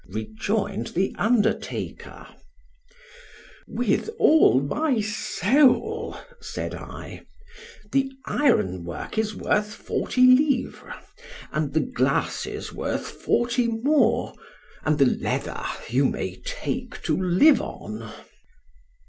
rejoined 0.09 0.87
the 0.87 1.13
undertaker—With 1.19 4.09
all 4.17 4.59
my 4.59 4.99
soul, 4.99 6.17
said 6.39 6.73
I—the 6.73 8.11
iron 8.25 8.83
work 8.83 9.19
is 9.19 9.35
worth 9.35 9.71
forty 9.75 10.25
livres—and 10.25 11.73
the 11.75 11.81
glasses 11.81 12.73
worth 12.73 13.11
forty 13.11 13.67
more—and 13.67 14.97
the 14.97 15.05
leather 15.21 15.63
you 15.87 16.05
may 16.05 16.37
take 16.37 16.99
to 17.03 17.15
live 17.15 17.61
on. 17.61 18.11